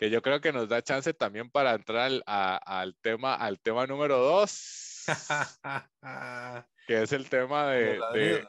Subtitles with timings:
[0.00, 3.86] que yo creo que nos da chance también para entrar al, al tema, al tema
[3.86, 5.04] número dos,
[6.86, 8.48] que es el tema de, de,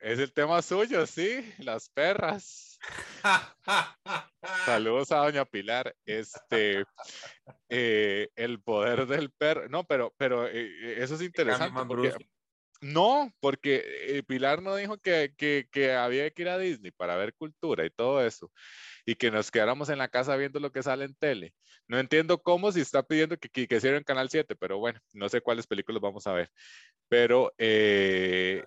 [0.00, 2.80] es el tema suyo, sí, las perras.
[4.66, 5.94] Saludos a doña Pilar.
[6.04, 6.84] Este,
[7.68, 9.68] eh, el poder del perro.
[9.68, 11.80] No, pero, pero eh, eso es interesante.
[11.86, 12.12] Porque,
[12.82, 17.16] no, porque eh, Pilar no dijo que, que, que, había que ir a Disney para
[17.16, 18.50] ver cultura y todo eso,
[19.06, 21.54] y que nos quedáramos en la casa viendo lo que sale en tele.
[21.86, 25.28] No entiendo cómo si está pidiendo que, que, que en Canal 7, pero bueno, no
[25.28, 26.50] sé cuáles películas vamos a ver.
[27.08, 28.64] Pero eh,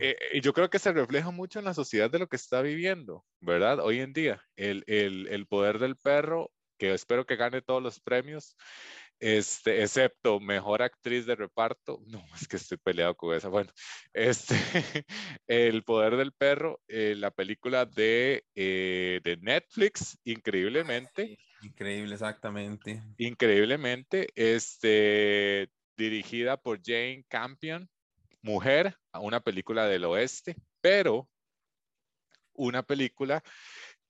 [0.00, 3.26] eh, yo creo que se refleja mucho en la sociedad de lo que está viviendo,
[3.40, 3.80] ¿verdad?
[3.80, 8.00] Hoy en día, el, el, el poder del perro, que espero que gane todos los
[8.00, 8.56] premios,
[9.20, 13.70] este, excepto mejor actriz de reparto, no, es que estoy peleado con esa, bueno,
[14.12, 14.54] este,
[15.46, 21.38] El Poder del Perro, eh, la película de, eh, de Netflix, increíblemente.
[21.62, 23.02] increíble, exactamente.
[23.18, 27.88] Increíblemente, este, dirigida por Jane Campion,
[28.42, 31.28] mujer, una película del oeste, pero
[32.54, 33.42] una película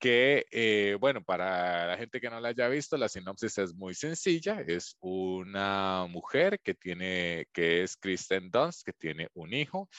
[0.00, 3.94] que, eh, bueno, para la gente que no la haya visto, la sinopsis es muy
[3.94, 4.60] sencilla.
[4.66, 9.90] Es una mujer que tiene, que es Kristen Dunst, que tiene un hijo,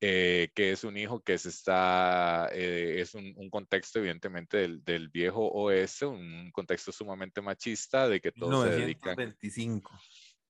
[0.00, 4.84] eh, que es un hijo que se está, eh, es un, un, contexto evidentemente del,
[4.84, 9.16] del, viejo oeste, un contexto sumamente machista, de que todos se dedican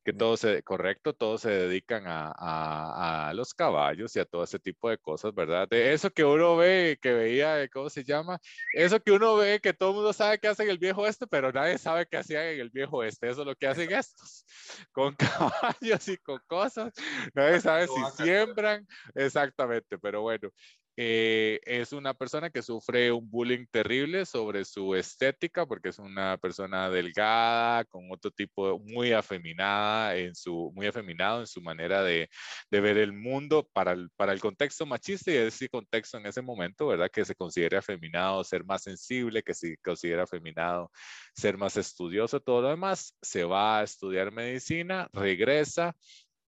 [0.06, 4.60] que todos se, correcto, todos se dedican a, a, los caballos y a todo ese
[4.60, 5.66] tipo de cosas, ¿verdad?
[5.68, 8.38] De eso que uno ve, que veía, ¿cómo se llama?
[8.72, 11.50] Eso que uno ve, que todo el mundo sabe que hacen el viejo este, pero
[11.50, 14.46] nadie sabe qué hacían en el viejo este, eso es lo que hacen estos,
[14.92, 16.94] con caballos y con cosas,
[17.34, 20.50] nadie sabe si siembran, exactamente, pero bueno,
[20.98, 26.38] eh, es una persona que sufre un bullying terrible sobre su estética porque es una
[26.38, 32.30] persona delgada, con otro tipo, muy afeminada, en su, muy afeminado en su manera de,
[32.70, 36.86] ver el mundo para el, para el contexto machista y ese contexto en ese momento,
[36.86, 37.10] ¿verdad?
[37.10, 40.90] Que se considere afeminado, ser más sensible, que se considera afeminado,
[41.34, 45.94] ser más estudioso, todo lo demás, se va a estudiar medicina, regresa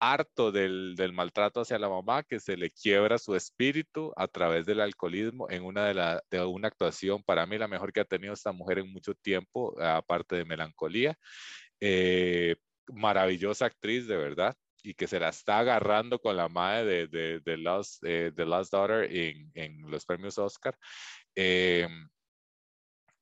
[0.01, 4.67] harto del, del, maltrato hacia la mamá, que se le quiebra su espíritu a través
[4.67, 8.05] del alcoholismo en una de, la, de una actuación, para mí la mejor que ha
[8.05, 11.19] tenido esta mujer en mucho tiempo, aparte de melancolía.
[11.81, 12.57] Eh,
[12.89, 17.41] maravillosa actriz, de verdad, y que se la está agarrando con la madre de, de,
[17.41, 20.79] de Lost, eh, de Lost Daughter en, en, los premios Oscar.
[21.35, 21.89] Eh,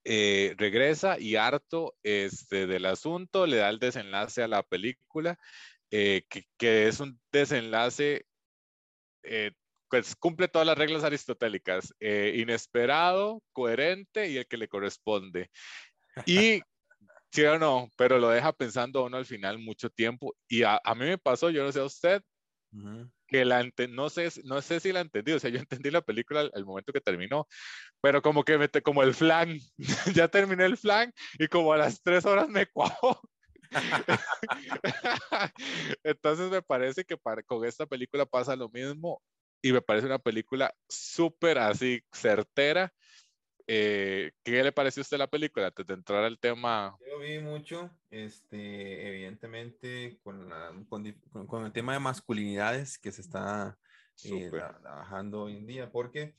[0.07, 5.39] eh, regresa y harto este, del asunto, le da el desenlace a la película
[5.91, 8.27] eh, que, que, es un desenlace,
[9.23, 9.53] eh,
[9.89, 15.51] pues cumple todas las reglas aristotélicas, eh, inesperado, coherente y el que le corresponde.
[16.27, 16.61] Y
[17.33, 20.35] sí o no, pero lo deja pensando uno al final mucho tiempo.
[20.49, 22.23] Y a, a mí me pasó, yo no sé a usted,
[22.73, 23.13] uh -huh.
[23.29, 26.41] que la no sé, no sé si la entendí, o sea, yo entendí la película
[26.41, 27.47] al, al momento que terminó,
[28.01, 29.59] pero como que me, como el flan,
[30.27, 33.21] ya terminé el flan y como a las tres horas me cuajo
[36.03, 39.23] Entonces me parece que para, con esta película pasa lo mismo
[39.63, 42.93] y me parece una película súper así certera.
[43.67, 46.99] Eh, ¿Qué le pareció a usted la película antes de entrar al tema?
[47.09, 53.23] Yo vi mucho, este, evidentemente, con, la, con, con el tema de masculinidades que se
[53.23, 53.79] está
[54.25, 56.35] eh, trabajando hoy en día, porque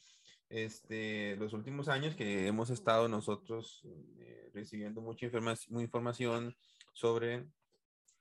[0.50, 3.82] este, los últimos años que hemos estado nosotros
[4.20, 6.56] eh, recibiendo mucha informa información
[6.96, 7.46] sobre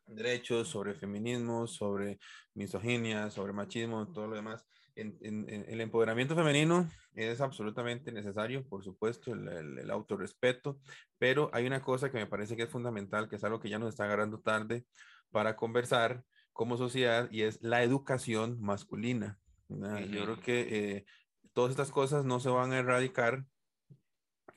[0.07, 2.19] derechos, sobre feminismo, sobre
[2.55, 4.67] misoginia, sobre machismo, todo lo demás.
[4.97, 10.79] En, en, en el empoderamiento femenino es absolutamente necesario, por supuesto, el, el, el, autorrespeto,
[11.19, 13.79] pero hay una cosa que me parece que es fundamental, que es algo que ya
[13.79, 14.85] nos está agarrando tarde
[15.31, 19.39] para conversar como sociedad, y es la educación masculina.
[19.69, 20.07] Uh -huh.
[20.11, 21.05] Yo creo que eh,
[21.53, 23.45] todas estas cosas no se van a erradicar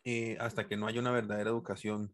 [0.04, 2.14] eh, hasta que no haya una verdadera educación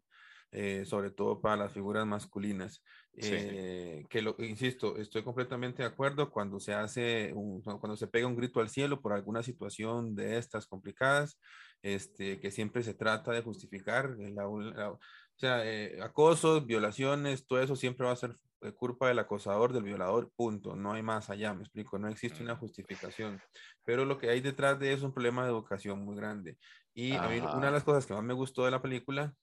[0.56, 2.84] eh, sobre todo para las figuras masculinas.
[3.16, 4.06] Eh, sí.
[4.08, 8.36] Que lo insisto, estoy completamente de acuerdo cuando se hace, un, cuando se pega un
[8.36, 11.40] grito al cielo por alguna situación de estas complicadas,
[11.82, 15.00] este, que siempre se trata de justificar la, la, o
[15.34, 18.36] sea, eh, acosos, violaciones, todo eso siempre va a ser
[18.76, 20.74] culpa del acosador, del violador, punto.
[20.76, 23.40] No hay más allá, me explico, no existe una justificación.
[23.84, 26.56] Pero lo que hay detrás de eso es un problema de educación muy grande.
[26.94, 29.34] Y a mí, una de las cosas que más me gustó de la película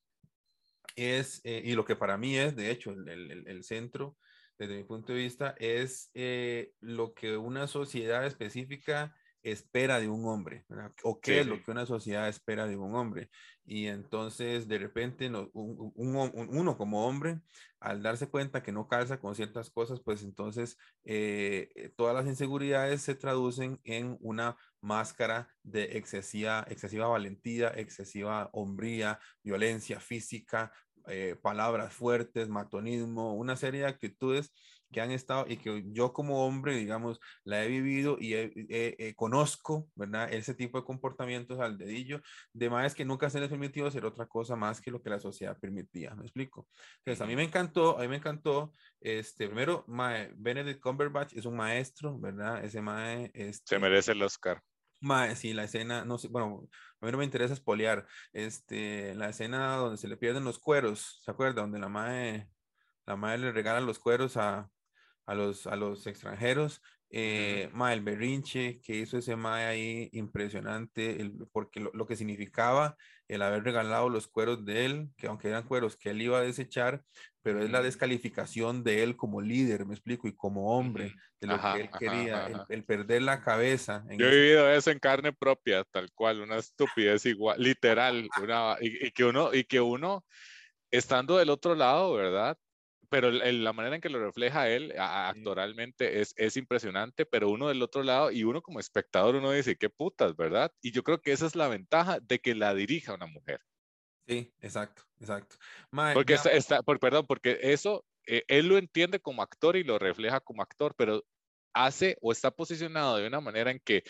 [0.96, 4.18] es, eh, y lo que para mí es, de hecho, el, el, centro,
[4.58, 10.26] desde mi punto de vista, es eh, lo que una sociedad específica espera de un
[10.28, 10.66] hombre,
[11.04, 13.30] o qué es lo que una sociedad espera de un hombre.
[13.66, 17.42] Y entonces, de repente, uno como hombre,
[17.80, 22.28] al darse cuenta que no calza con ciertas cosas, pues entonces eh, eh, todas las
[22.28, 30.72] inseguridades se traducen en una máscara de excesiva, excesiva valentía, excesiva hombría, violencia física,
[31.08, 34.52] eh, palabras fuertes, matonismo, una serie de actitudes
[34.92, 40.32] que han estado y que yo como hombre, digamos, la he vivido y conozco, ¿verdad?
[40.32, 42.22] Ese tipo de comportamientos al dedillo,
[42.54, 45.20] de más que nunca se les permitió hacer otra cosa más que lo que la
[45.20, 46.68] sociedad permitía, ¿me explico?
[47.00, 51.46] Entonces, a mí me encantó, a mí me encantó, este, primero, mae, Benedict Cumberbatch es
[51.46, 52.64] un maestro, ¿verdad?
[52.64, 53.32] Ese mae...
[53.34, 54.62] Este, se merece el Oscar.
[55.00, 56.68] Mae, sí, la escena, no sé, bueno,
[57.00, 61.20] a mí no me interesa espolear, este, la escena donde se le pierden los cueros,
[61.24, 61.62] ¿se acuerda?
[61.62, 62.48] Donde la mae,
[63.08, 64.70] la mae le regala los cueros a,
[65.26, 66.82] a los, a los extranjeros.
[67.14, 72.96] Eh, el berrinche que hizo ese mae ahí, impresionante, el, porque lo, que significaba
[73.28, 76.42] el haber regalado los cueros de él, que aunque eran cueros que él iba a
[76.42, 77.04] desechar,
[77.42, 81.60] pero es la descalificación de él como líder, me explico, y como hombre, de lo
[81.60, 84.06] que él quería, el, perder la cabeza.
[84.18, 89.12] Yo he vivido eso en carne propia, tal cual, una estupidez igual, literal, una, y,
[89.12, 90.24] que uno, y que uno,
[90.92, 92.58] estando del otro lado, ¿verdad?
[93.12, 97.82] Pero la manera en que lo refleja él actoralmente es, es impresionante, pero uno del
[97.82, 100.72] otro lado y uno como espectador, uno dice, qué putas, ¿verdad?
[100.82, 103.60] Y yo creo que esa es la ventaja de que la dirija una mujer.
[104.26, 105.58] Sí, exacto, exacto.
[106.14, 110.40] porque está, por, perdón, porque eso, eh, él lo entiende como actor y lo refleja
[110.40, 111.26] como actor, pero
[111.74, 114.04] hace o está posicionado de una manera en que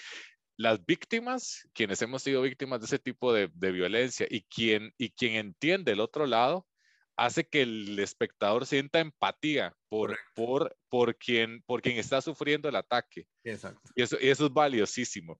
[0.57, 5.09] las víctimas, quienes hemos sido víctimas de ese tipo de, de violencia y quien, y
[5.09, 6.67] quien entiende el otro lado,
[7.17, 12.75] hace que el espectador sienta empatía por, por, por, quien, por quien está sufriendo el
[12.75, 13.27] ataque.
[13.43, 13.81] Exacto.
[13.95, 15.39] Y eso, eso es valiosísimo.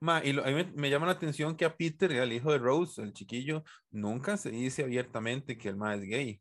[0.00, 3.02] Ma, y a mí me, llama la atención que a Peter, el hijo de Rose,
[3.02, 6.40] el chiquillo, nunca se dice abiertamente que el ma es gay.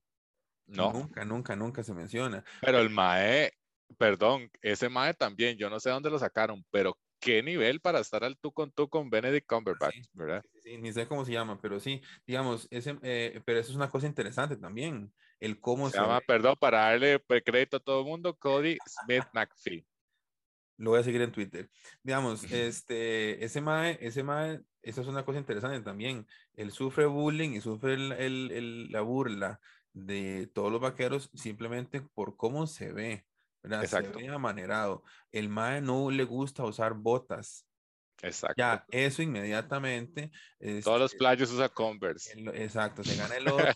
[0.68, 0.92] No.
[0.92, 2.44] Nunca, nunca, nunca se menciona.
[2.62, 3.54] Pero el mae,
[3.98, 8.24] perdón, ese mae también, yo no sé dónde lo sacaron, pero qué nivel para estar
[8.24, 10.44] al tú con tú con Benedict Cumberbatch, ¿verdad?
[10.62, 13.90] Sí, ni sé cómo se llama, pero sí, digamos, ese, eh, pero eso es una
[13.90, 18.36] cosa interesante también, el cómo se, llama, perdón, para darle crédito a todo el mundo,
[18.36, 19.86] Cody Smith McPhee.
[20.78, 21.70] Lo voy a seguir en Twitter.
[22.04, 26.28] Digamos, este, ese mae, ese mae, eso es una cosa interesante también.
[26.54, 29.60] Él sufre bullying y sufre el, el, la burla
[29.94, 33.26] de todos los vaqueros simplemente por cómo se ve.
[33.72, 34.20] Exacto.
[34.20, 35.04] Se amanerado.
[35.32, 37.66] El mae no le gusta usar botas.
[38.22, 38.56] Exacto.
[38.58, 40.32] Ya, eso inmediatamente.
[40.84, 42.34] Todos los este, playos usan Converse.
[42.54, 43.74] exacto, se gana el odio.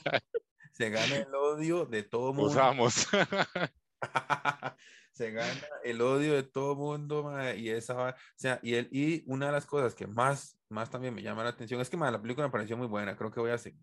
[0.71, 2.51] se gana el odio de todo mundo.
[2.51, 3.07] Usamos.
[5.11, 9.47] se gana el odio de todo mundo, y esa, o sea, y, él, y una
[9.47, 12.47] de las cosas que más, más también me llama la atención es que, la película
[12.47, 13.73] me pareció muy buena, creo que voy a hacer,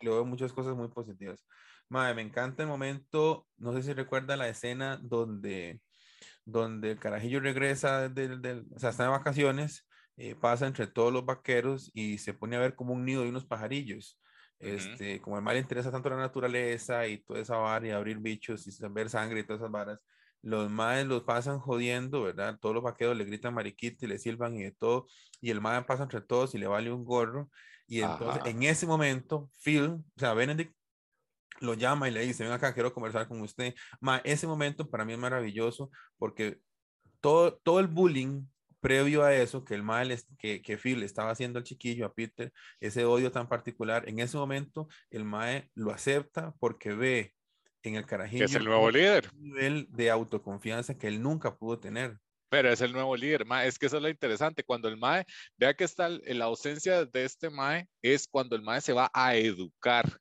[0.00, 1.44] le veo muchas cosas muy positivas.
[1.88, 5.80] Madre, me encanta el momento, no sé si recuerda la escena donde,
[6.44, 11.12] donde el carajillo regresa del, del o sea, está de vacaciones, eh, pasa entre todos
[11.12, 14.20] los vaqueros y se pone a ver como un nido de unos pajarillos.
[14.58, 18.18] Este, como el mal le interesa tanto la naturaleza y toda esa vara y abrir
[18.18, 19.98] bichos y ver sangre y todas esas varas,
[20.42, 22.58] los maes los pasan jodiendo, ¿verdad?
[22.60, 25.06] Todos los vaqueros le gritan mariquita y le silban y de todo,
[25.40, 27.50] y el mae pasa entre todos y le vale un gorro,
[27.86, 30.72] y entonces en ese momento, Phil, o sea, Benedict
[31.60, 33.74] lo llama y le dice, ven acá, quiero conversar con usted.
[34.00, 36.60] Ma, ese momento para mí es maravilloso porque
[37.20, 38.46] todo, todo el bullying
[38.80, 42.52] previo a eso, que el mal, que, que Phil estaba haciendo al chiquillo, a Peter,
[42.78, 47.34] ese odio tan particular, en ese momento el Mae lo acepta porque ve
[47.82, 48.44] en el carajillo.
[48.44, 49.30] es el nuevo líder.
[49.34, 52.18] Un nivel de autoconfianza que él nunca pudo tener.
[52.48, 53.68] Pero es el nuevo líder, Mae.
[53.68, 54.64] Es que eso es lo interesante.
[54.64, 55.24] Cuando el Mae,
[55.56, 59.36] vea que está la ausencia de este Mae, es cuando el Mae se va a
[59.36, 60.20] educar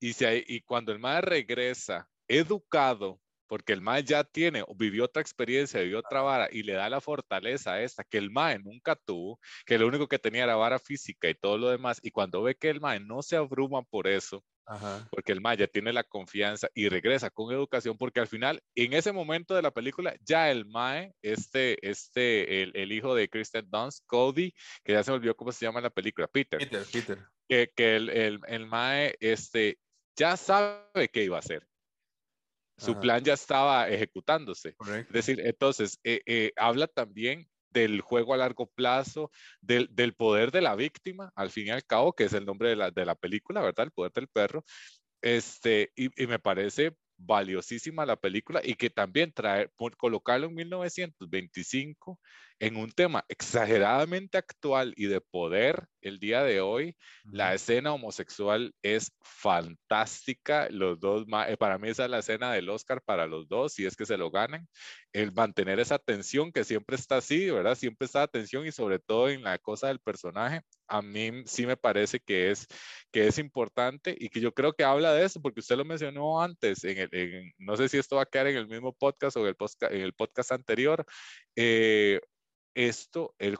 [0.00, 0.14] y,
[0.56, 6.00] y cuando el mae regresa educado, porque el mae ya tiene, vivió otra experiencia, vivió
[6.00, 9.86] otra vara y le da la fortaleza esta que el mae nunca tuvo, que lo
[9.86, 12.80] único que tenía era vara física y todo lo demás, y cuando ve que el
[12.80, 14.44] mae no se abruma por eso,
[15.10, 18.92] porque el mae ya tiene la confianza y regresa con educación, porque al final, en
[18.92, 23.68] ese momento de la película, ya el mae, este, este, el, el hijo de Kristen
[23.70, 24.52] Dunst, Cody,
[24.84, 26.58] que ya se volvió cómo se llama en la película, Peter.
[26.58, 27.18] Peter, Peter.
[27.48, 29.78] Que, que el, el, el mae, este,
[30.16, 31.66] ya sabe qué iba a hacer.
[32.78, 34.76] Su plan ya estaba ejecutándose.
[34.86, 37.48] Es decir, entonces, eh, eh, habla también
[37.80, 39.30] del juego a largo plazo,
[39.60, 42.70] del, del, poder de la víctima, al fin y al cabo, que es el nombre
[42.70, 43.86] de la, de la película, ¿verdad?
[43.86, 44.64] El poder del perro.
[45.20, 52.18] Este, y, me parece valiosísima la película y que también trae, por colocarlo en 1925,
[52.58, 58.72] en un tema exageradamente actual y de poder el día de hoy, la escena homosexual
[58.82, 60.68] es fantástica.
[60.70, 63.84] Los dos, eh, para mí esa es la escena del Oscar para los dos, si
[63.84, 64.68] es que se lo ganan.
[65.12, 67.74] El mantener esa tensión que siempre está así, ¿verdad?
[67.74, 71.76] Siempre está tensión y sobre todo en la cosa del personaje, a mí sí me
[71.76, 72.66] parece que es,
[73.10, 76.40] que es importante y que yo creo que habla de eso, porque usted lo mencionó
[76.40, 79.40] antes, en el, no sé si esto va a quedar en el mismo podcast o
[79.40, 81.04] en el podcast, en el podcast anterior.
[81.56, 82.20] Eh,
[82.76, 83.56] esto, el,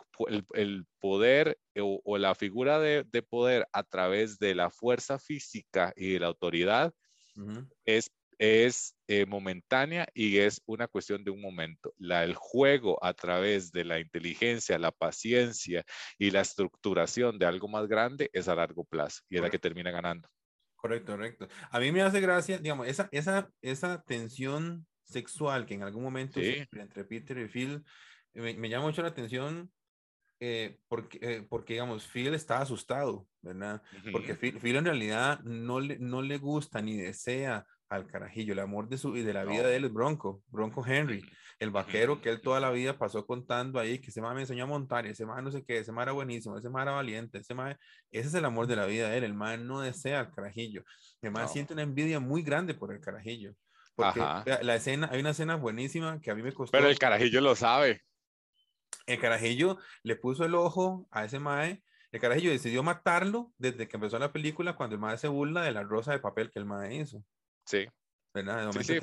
[0.52, 6.12] el, poder o, la figura de, de, poder a través de la fuerza física y
[6.12, 6.92] de la autoridad
[7.86, 11.94] es, es eh, momentánea y es una cuestión de un momento.
[11.96, 15.82] La, el juego a través de la inteligencia, la paciencia
[16.18, 19.58] y la estructuración de algo más grande es a largo plazo y es la que
[19.58, 20.28] termina ganando.
[20.74, 21.48] Correcto, correcto.
[21.70, 26.38] A mí me hace gracia, digamos, esa, esa, esa tensión sexual que en algún momento
[26.38, 27.82] entre Peter y Phil
[28.36, 29.70] me, llama mucho la atención
[30.38, 33.82] eh, porque, eh, porque, digamos, Phil está asustado, ¿verdad?
[34.12, 38.52] Porque Phil, en realidad no le, no le gusta ni desea al carajillo.
[38.52, 41.24] El amor de, su, y de la vida de él es Bronco, Bronco Henry,
[41.58, 44.64] el vaquero que él toda la vida pasó contando ahí, que ese man me enseñó
[44.64, 47.38] a montar, ese man no sé qué, ese man era buenísimo, ese man era valiente,
[47.38, 47.76] ese man,
[48.10, 50.82] ese es el amor de la vida de él, el man no desea al carajillo.
[51.22, 53.54] El man siente una envidia muy grande por el carajillo.
[53.94, 54.20] Porque
[54.62, 56.72] la escena, hay una escena buenísima que a mí me costó.
[56.76, 58.02] Pero el carajillo lo sabe.
[59.06, 61.82] El carajillo le puso el ojo a ese mae.
[62.12, 65.72] El carajillo decidió matarlo desde que empezó la película cuando el mae se burla de
[65.72, 67.22] la rosa de papel que el mae hizo.
[67.64, 67.86] Sí.
[68.72, 68.98] Sí, sí,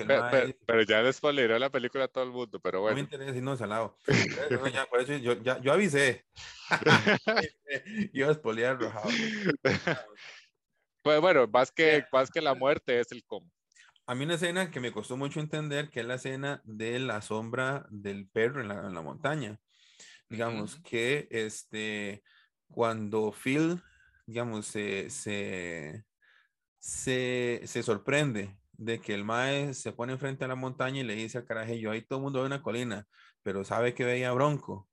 [0.68, 2.92] pero, ya después le la película a todo el mundo, pero bueno.
[2.92, 3.98] No me interesa, no, salado.
[4.72, 6.26] ya, por eso yo, ya, yo avisé.
[8.14, 9.10] Iba a espolear rojado.
[11.02, 13.50] Pues bueno, más que, más que la muerte es el cómo.
[14.06, 17.22] A mí una escena que me costó mucho entender, que es la escena de la
[17.24, 19.60] sombra del perro en la, en la montaña
[20.34, 22.24] digamos, que este,
[22.68, 23.80] cuando Phil,
[24.25, 26.04] digamos, se, se,
[26.80, 31.38] se, sorprende de que el Mae se pone enfrente a la montaña y le dice
[31.38, 33.08] al carajillo, ahí todo el mundo ve una colina,
[33.44, 34.90] pero sabe que veía Bronco.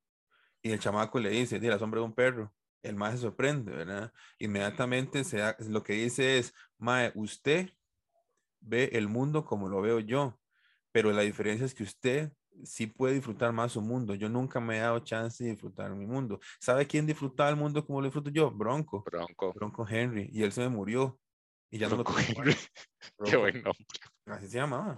[0.60, 2.52] Y el chamaco le dice, de la sombra de un perro.
[2.82, 4.12] El Mae se sorprende, ¿verdad?
[4.38, 7.70] Inmediatamente se lo que dice es, Mae, usted
[8.60, 10.38] ve el mundo como lo veo yo,
[10.92, 12.30] pero la diferencia es que usted
[12.64, 14.14] sí puede disfrutar más su mundo.
[14.14, 16.40] Yo nunca me he dado chance de disfrutar mi mundo.
[16.58, 18.50] ¿Sabe quién disfrutaba el mundo como lo disfruto yo?
[18.50, 19.02] Bronco.
[19.04, 19.52] Bronco.
[19.52, 20.30] Bronco Henry.
[20.32, 21.18] Y él se me murió.
[21.70, 22.56] Y ya Bronco no lo Henry.
[23.24, 23.86] Qué buen nombre.
[24.26, 24.96] Así se llamaba.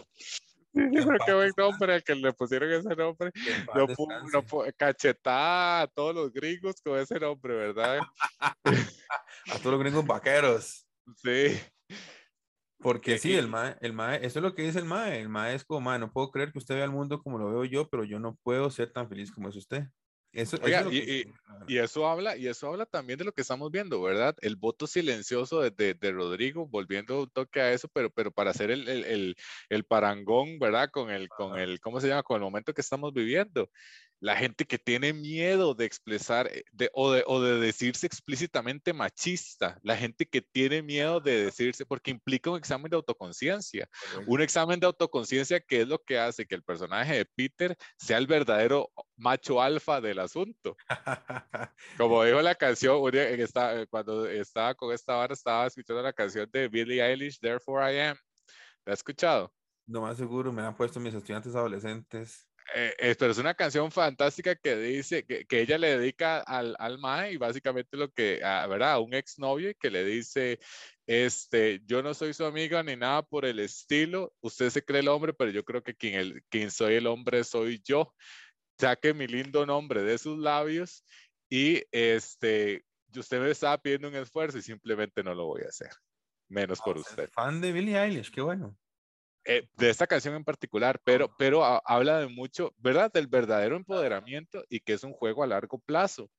[0.73, 3.31] qué buen nombre que le pusieron ese nombre.
[3.75, 8.01] No, no cachetada a todos los gringos con ese nombre, ¿verdad?
[8.41, 10.87] a todos los gringos vaqueros.
[11.17, 11.59] Sí.
[12.83, 15.21] Porque sí, el mae, el mae, eso es lo que dice el mae.
[15.21, 17.51] El mae es como, mae, no puedo creer que usted vea el mundo como lo
[17.51, 19.85] veo yo, pero yo no puedo ser tan feliz como es usted.
[20.33, 20.57] Eso,
[20.91, 21.27] y,
[21.69, 24.35] y, eso habla, y eso habla también de lo que estamos viendo, ¿verdad?
[24.41, 28.71] El voto silencioso de, de, Rodrigo, volviendo un toque a eso, pero, pero para hacer
[28.71, 29.37] el, el, el,
[29.69, 30.89] el parangón, ¿verdad?
[30.91, 32.23] Con el, con el, ¿cómo se llama?
[32.23, 33.69] Con el momento que estamos viviendo
[34.23, 38.93] la gente que tiene miedo de expresar eh, de, o, de, o, de, decirse explícitamente
[38.93, 43.89] machista, la gente que tiene miedo de decirse, porque implica un examen de autoconciencia,
[44.29, 48.19] un examen de autoconciencia que es lo que hace que el personaje de Peter sea
[48.19, 50.77] el verdadero macho alfa del asunto.
[51.99, 56.69] Como dijo la canción, eh, cuando estaba con esta hora, estaba escuchando la canción de
[56.69, 58.17] Billie Eilish, Therefore I Am.
[58.85, 59.53] ¿La has escuchado?
[59.85, 62.49] No más seguro, me han puesto mis estudiantes adolescentes.
[62.75, 66.99] Eh, pero es una canción fantástica que dice que, que ella le dedica al, al
[66.99, 68.93] Mae y básicamente lo que, a, ¿verdad?
[68.93, 70.59] A un exnovio que le dice,
[71.07, 75.09] este, yo no soy su amiga ni nada por el estilo, usted se cree el
[75.09, 78.15] hombre, pero yo creo que quien, el, quien soy el hombre soy yo.
[78.79, 81.05] Saque mi lindo nombre de sus labios
[81.51, 85.91] y este, usted me estaba pidiendo un esfuerzo y simplemente no lo voy a hacer,
[86.49, 87.29] menos por usted.
[87.31, 88.77] Fan de Billie Eilish, qué bueno.
[89.45, 93.11] Eh, de esta canción en particular, pero, pero habla de mucho, ¿verdad?
[93.13, 96.31] Del verdadero empoderamiento y que es un juego a largo plazo.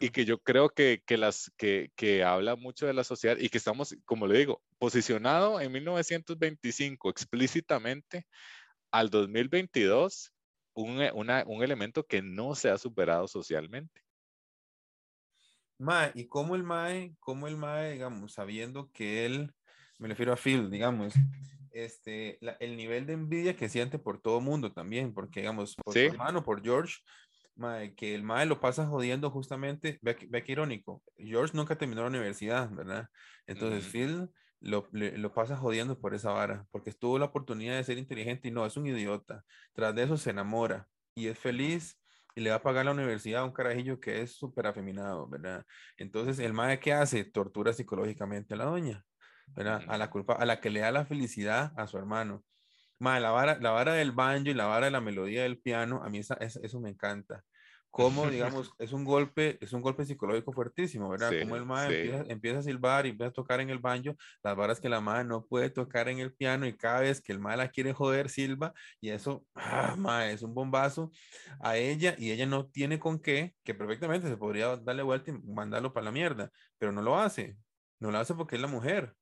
[0.00, 3.48] Y que yo creo que, que, las, que, que habla mucho de la sociedad y
[3.50, 8.26] que estamos, como le digo, posicionado en 1925 explícitamente
[8.90, 10.32] al 2022,
[10.74, 14.02] un, una, un elemento que no se ha superado socialmente.
[15.78, 19.54] Mae, y cómo el Mae, cómo el Mae, digamos, sabiendo que él,
[19.98, 21.14] me refiero a Phil, digamos,
[21.72, 26.00] este, el nivel de envidia que siente por todo mundo también, porque digamos, por su
[26.00, 26.96] hermano, por George,
[27.96, 32.08] que el mae lo pasa jodiendo justamente, ve, ve que irónico, George nunca terminó la
[32.08, 33.08] universidad, ¿verdad?
[33.46, 37.98] Entonces Phil lo, lo, pasa jodiendo por esa vara, porque tuvo la oportunidad de ser
[37.98, 39.44] inteligente y no, es un idiota.
[39.72, 42.00] Tras de eso se enamora y es feliz y
[42.34, 45.64] y le va a pagar la universidad a un carajillo que es súper afeminado, ¿verdad?
[45.96, 47.24] Entonces, el mae, ¿qué hace?
[47.24, 49.04] Tortura psicológicamente a la doña,
[49.54, 49.82] ¿verdad?
[49.88, 52.44] A la culpa, a la que le da la felicidad a su hermano.
[52.98, 56.02] Mae, la vara, la vara del banjo y la vara de la melodía del piano,
[56.04, 57.44] a mí eso me encanta
[57.90, 61.32] cómo, digamos, es un golpe, es un golpe psicológico fuertísimo, ¿verdad?
[61.40, 64.80] como el mae empieza, a silbar y empieza a tocar en el banjo, las varas
[64.80, 67.56] que la madre no puede tocar en el piano y cada vez que el mae
[67.56, 69.44] la quiere joder, silba y eso,
[69.94, 71.10] ah, mae, es un bombazo
[71.60, 75.34] a ella y ella no tiene con qué, que perfectamente se podría darle vuelta y
[75.34, 77.56] mandarlo para la mierda, pero no lo hace,
[77.98, 79.14] no lo hace porque es la mujer.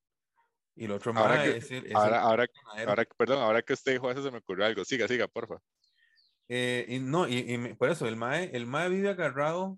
[0.79, 2.47] Y el otro ahora es el, ahora, ahora,
[2.87, 4.85] ahora, perdón, ahora que usted dijo eso se me ocurrió algo.
[4.85, 5.57] Siga, siga, porfa.
[6.49, 9.77] Eh, y no, y, por eso el MAE, el MAE vive agarrado.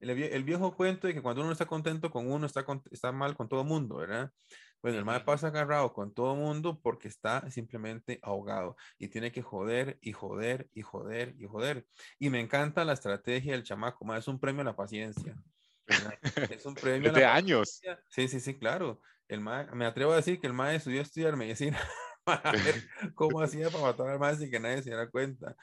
[0.00, 3.48] El, viejo cuento de que cuando uno está contento con uno, está, está mal con
[3.48, 4.32] todo el mundo, ¿verdad?
[4.80, 9.30] Pues el MAE pasa agarrado con todo el mundo porque está simplemente ahogado y tiene
[9.30, 11.86] que joder y joder y joder y joder.
[12.18, 15.36] Y me encanta la estrategia del chamaco, MAE, es un premio a la paciencia.
[16.50, 17.80] Es un premio de años.
[18.08, 19.00] Sí, sí, sí, claro.
[19.28, 21.78] El MAE, me atrevo a decir que el MAE estudió a estudiar medicina
[22.24, 25.56] para ver cómo hacía para matar al mae sin que nadie se diera cuenta.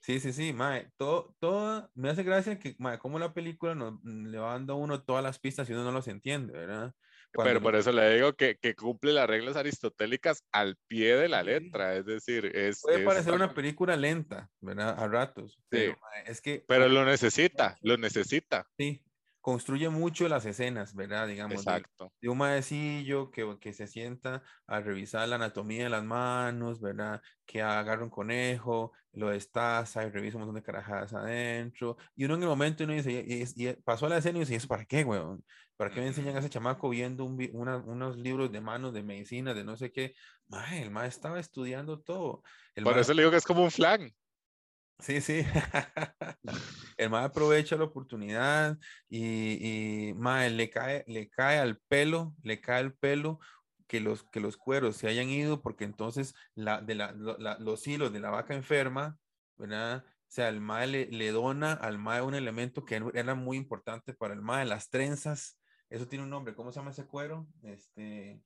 [0.00, 4.02] Sí, sí, sí, mae, todo, todo, me hace gracia que, mae, como la película nos,
[4.02, 6.92] le va dando a uno todas las pistas y uno no los entiende, ¿verdad?
[7.32, 11.42] Pero por eso le digo que, que, cumple las reglas aristotélicas al pie de la
[11.42, 12.82] letra, es decir, es...
[12.82, 14.98] Puede parecer una película lenta, ¿verdad?
[14.98, 15.52] A ratos.
[15.52, 15.58] Sí.
[15.70, 16.64] Pero, es que...
[16.66, 18.68] Pero lo necesita, lo necesita.
[18.76, 19.02] Sí,
[19.42, 21.26] construye mucho las escenas, ¿verdad?
[21.26, 22.12] Digamos, Exacto.
[22.20, 27.20] De, un maecillo que, que, se sienta a revisar la anatomía de las manos, ¿verdad?
[27.44, 31.98] Que agarra un conejo, lo destaza y revisa un montón de carajadas adentro.
[32.14, 34.68] Y uno en el momento uno dice, y, pasó a la escena y dice, ¿eso
[34.68, 35.44] para qué, weón?
[35.76, 39.54] ¿Para qué me enseñan a ese chamaco viendo un, unos libros de manos de medicina,
[39.54, 40.14] de no sé qué?
[40.46, 42.44] Mae, el mae estaba estudiando todo.
[42.76, 44.14] El Por eso le digo que es como un flan.
[45.02, 45.44] Sí, sí.
[46.96, 48.78] el mae aprovecha la oportunidad
[49.08, 53.40] y, y mae, le cae, le cae al pelo, le cae el pelo
[53.88, 58.12] que los, que los cueros se hayan ido porque entonces la, de la, los hilos
[58.12, 59.18] de la vaca enferma,
[59.56, 60.04] ¿verdad?
[60.06, 64.32] O sea, el mae le, dona al mae un elemento que era muy importante para
[64.32, 65.58] el mae, las trenzas.
[65.90, 66.54] Eso tiene un nombre.
[66.54, 67.46] ¿Cómo se llama ese cuero?
[67.62, 68.40] Este...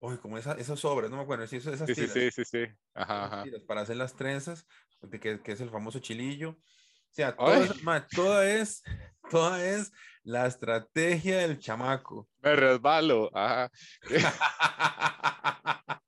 [0.00, 1.46] Uy, como esa, esas sobras, no me acuerdo.
[1.46, 2.64] Sí, esas sí, sí, sí, sí, sí.
[2.92, 3.44] Ajá, ajá.
[3.66, 4.66] Para hacer las trenzas,
[5.10, 6.50] que, que, es el famoso chilillo.
[6.50, 8.82] O sea, toda, toda, es,
[9.30, 12.28] toda es la estrategia del chamaco.
[12.40, 13.30] Me resbalo.
[13.34, 13.70] Ajá.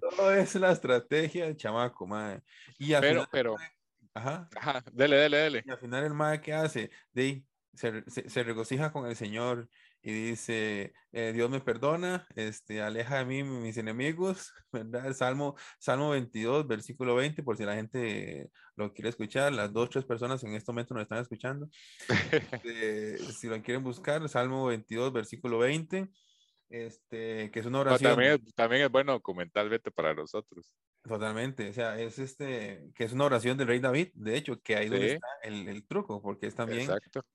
[0.00, 2.42] todo es la estrategia del chamaco, madre.
[2.78, 3.56] Y pero, pero.
[4.14, 4.48] Ajá.
[4.56, 4.82] Ajá.
[4.92, 5.64] Dele, dele, dele.
[5.66, 6.90] Y al final el madre, ¿qué hace?
[7.12, 7.42] De,
[7.74, 9.68] se, se, se regocija con el Señor
[10.06, 15.12] y dice, eh, Dios me perdona, este, aleja de mí mis enemigos, ¿verdad?
[15.14, 20.04] Salmo, Salmo 22, versículo 20, por si la gente lo quiere escuchar, las dos, tres
[20.04, 21.68] personas en este momento nos están escuchando.
[22.30, 26.08] Este, si lo quieren buscar, Salmo 22, versículo 20,
[26.68, 28.12] este, que es una oración.
[28.12, 30.72] también, también es bueno documentalmente para nosotros.
[31.06, 34.76] Totalmente, o sea, es este, que es una oración del rey David, de hecho, que
[34.76, 36.88] ahí donde está el, el, truco, porque es también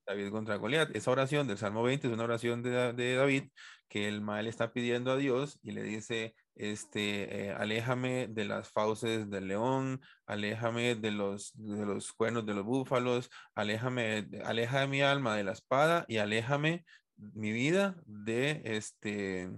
[0.06, 0.94] David contra Goliat.
[0.96, 3.44] Esa oración del Salmo 20 es una oración de, de David
[3.88, 8.70] que el mal está pidiendo a Dios y le dice, este, eh, aléjame de las
[8.70, 14.88] fauces del león, aléjame de los, de los cuernos de los búfalos, aléjame, aleja de
[14.88, 16.86] mi alma de la espada y aléjame
[17.18, 19.50] mi vida de este,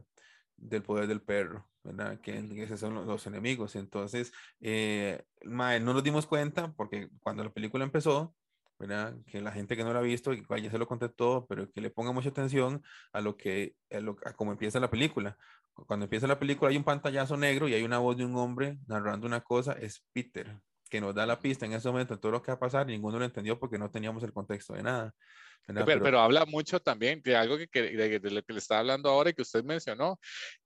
[0.57, 1.67] del poder del perro.
[1.83, 2.19] ¿Verdad?
[2.21, 3.75] Que, esos son los, enemigos.
[3.75, 8.35] Entonces, eh, no nos dimos cuenta porque cuando la película empezó.
[9.27, 11.71] Que la gente que no la ha visto, y ya se lo conté todo, pero
[11.71, 15.37] que le ponga mucha atención a lo que, a, lo, a cómo empieza la película.
[15.73, 18.77] Cuando empieza la película hay un pantallazo negro y hay una voz de un hombre
[18.87, 20.59] narrando una cosa, es Peter,
[20.93, 22.85] que nos da la pista en ese momento de todo lo que va a pasar,
[22.85, 25.11] ninguno lo entendió porque no teníamos el contexto de nada.
[25.65, 29.33] Pero, habla mucho también de algo que, de, lo que le estaba hablando ahora y
[29.33, 30.19] que usted mencionó,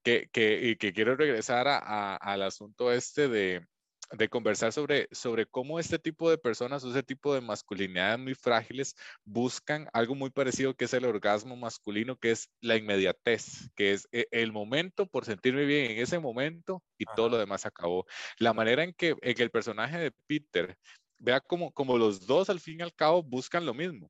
[0.04, 3.66] que, que, y que quiero regresar a, al asunto este de,
[4.12, 8.36] de conversar sobre, sobre cómo este tipo de personas o ese tipo de masculinidades muy
[8.36, 13.94] frágiles buscan algo muy parecido que es el orgasmo masculino, que es la inmediatez, que
[13.94, 18.06] es e, el momento por sentirme bien en ese momento y todo lo demás acabó.
[18.40, 20.78] La manera en que, en que el personaje de Peter
[21.18, 24.10] vea como, como los dos al fin y al cabo buscan lo mismo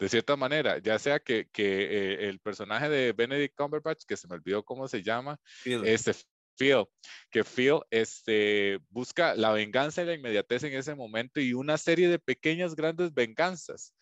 [0.00, 4.26] de cierta manera, ya sea que, que eh, el personaje de Benedict Cumberbatch, que se
[4.26, 6.14] me olvidó cómo se llama, este
[6.60, 6.84] Phil,
[7.30, 12.08] que Phil este, busca la venganza y la inmediatez en ese momento y una serie
[12.08, 13.94] de pequeñas, grandes venganzas.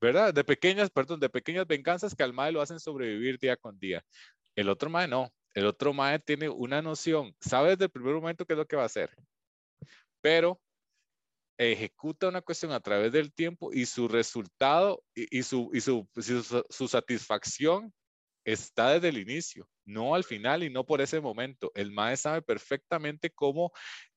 [0.00, 0.34] ¿Verdad?
[0.34, 4.04] De pequeñas, perdón, de pequeñas venganzas que al MAE lo hacen sobrevivir día con día.
[4.56, 5.32] El otro MAE no.
[5.54, 8.76] El otro MAE tiene una noción, sabe desde el primer momento qué es lo que
[8.76, 9.10] va a hacer.
[10.20, 10.60] Pero
[11.58, 16.08] ejecuta una cuestión a través del tiempo y su resultado y, su, y su,
[16.70, 17.92] su, satisfacción
[18.44, 21.70] está desde el inicio, no al final y no por ese momento.
[21.74, 23.72] El MAE sabe perfectamente cómo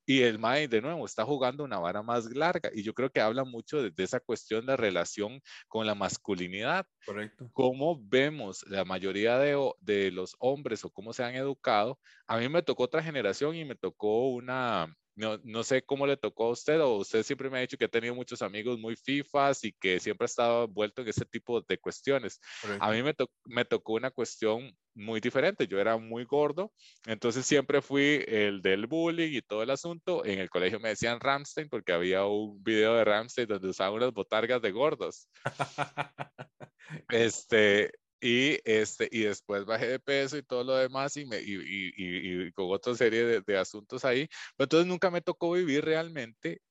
[0.05, 2.69] y el MAE, de nuevo, está jugando una vara más larga.
[2.73, 6.85] Y yo creo que habla mucho de, esa cuestión de relación con la masculinidad.
[7.05, 7.49] Correcto.
[7.53, 11.99] Cómo vemos la mayoría de, de los hombres o cómo se han educado.
[12.27, 16.17] A mí me tocó otra generación y me tocó una, no, no, sé cómo le
[16.17, 18.95] tocó a usted o usted siempre me ha dicho que ha tenido muchos amigos muy
[18.95, 22.39] FIFAs y que siempre ha estado envuelto en ese tipo de cuestiones.
[22.79, 23.13] A mí me,
[23.45, 25.67] me, tocó una cuestión muy diferente.
[25.67, 26.71] Yo era muy gordo,
[27.05, 30.25] entonces siempre fui el del bullying y todo el asunto.
[30.25, 34.13] En el colegio me decían Ramstein porque había un video de Ramstein donde usaban unas
[34.13, 35.29] botargas de gordos.
[37.09, 37.91] este,
[38.23, 42.45] y, este, y después bajé de peso y todo lo demás y, me, y, y,
[42.47, 44.27] y con otra serie de, de, asuntos ahí.
[44.55, 46.61] Pero entonces nunca me tocó vivir realmente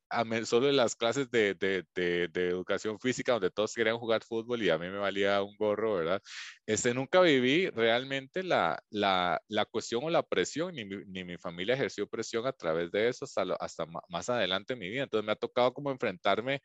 [0.44, 4.70] solo en las clases de, de, de, educación física donde todos querían jugar fútbol y
[4.70, 6.22] a mí me valía un gorro, ¿verdad?
[6.66, 11.36] Este, nunca viví realmente la, la, la cuestión o la presión, ni mi, ni mi,
[11.38, 15.04] familia ejerció presión a través de eso hasta, hasta más adelante en mi vida.
[15.04, 16.60] Entonces me ha tocado como enfrentarme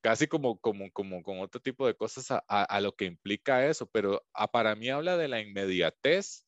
[0.00, 3.66] casi como, como, como con otro tipo de cosas a, a, a lo que implica
[3.66, 6.44] eso, pero a, para mí habla de la inmediatez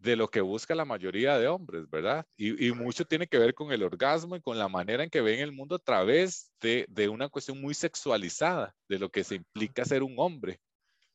[0.00, 2.26] de lo que busca la mayoría de hombres, ¿verdad?
[2.36, 5.40] Y, mucho tiene que ver con el orgasmo y con la manera en que ven
[5.40, 9.84] el mundo a través de, de una cuestión muy sexualizada de lo que se implica
[9.84, 10.58] ser un hombre.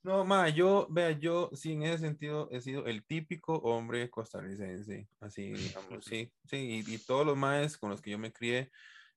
[0.04, 5.08] No, ma, yo, vea, yo sí, en ese sentido he sido el típico hombre costarricense,
[5.20, 8.70] así, digamos, sí, sí, y, todos los maes con los que yo me crié,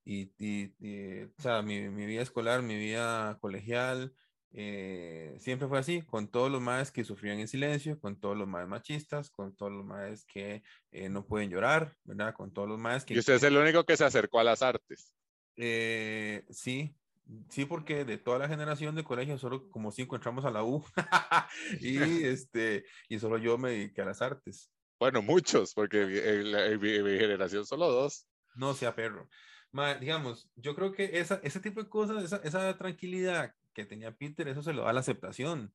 [0.03, 0.73] y, y,
[1.25, 4.15] o sea, mi, mi, vida escolar, mi vida colegial,
[4.51, 8.47] eh, siempre fue así, con todos los madres que sufrían en silencio, con todos los
[8.47, 12.33] madres machistas, con todos los madres que eh, no pueden llorar, ¿verdad?
[12.33, 13.13] Con todos los madres que...
[13.13, 15.13] Y usted es el único que se acercó a las artes.
[15.55, 16.95] Eh, sí,
[17.49, 20.83] sí, porque de toda la generación de colegio, solo como cinco entramos a la U
[21.79, 24.71] y, este, y solo yo me dediqué a las artes.
[24.99, 28.27] Bueno, muchos, porque en, mi, generación solo dos.
[28.55, 29.29] No sea perro.
[30.01, 34.47] digamos, yo creo que esa, ese tipo de cosas, esa, esa tranquilidad que tenía Peter,
[34.47, 35.73] eso se lo da la aceptación,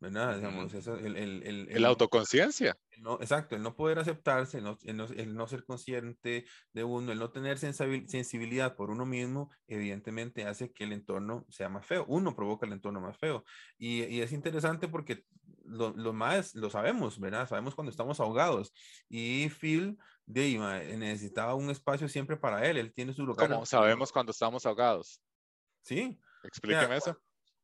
[0.00, 0.36] ¿verdad?
[0.36, 2.76] Digamos, eso, el, el, el, el autoconciencia.
[2.98, 7.18] No, exacto, el no poder aceptarse, el no, el no, ser consciente de uno, el
[7.18, 12.06] no tener sensibilidad por uno mismo, evidentemente hace que el entorno sea más feo.
[12.08, 13.44] Uno provoca el entorno más feo.
[13.76, 15.24] Y, y es interesante porque
[15.64, 17.48] lo, lo, más lo sabemos, ¿verdad?
[17.48, 18.72] Sabemos cuando estamos ahogados.
[19.08, 20.58] Y Phil de,
[20.96, 22.78] necesitaba un espacio siempre para él.
[22.78, 23.48] Él tiene su lugar.
[23.48, 25.20] ¿Cómo sabemos cuando estamos ahogados?
[25.82, 26.18] Sí.
[26.42, 27.18] Explíqueme eso